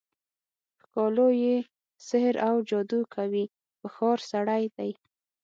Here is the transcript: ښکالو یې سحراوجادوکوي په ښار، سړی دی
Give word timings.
ښکالو 0.81 1.27
یې 1.43 1.55
سحراوجادوکوي 2.07 3.45
په 3.79 3.87
ښار، 3.95 4.19
سړی 4.31 4.63
دی 4.75 4.91